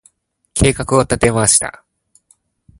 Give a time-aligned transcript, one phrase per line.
[0.55, 1.85] 計画を立てました。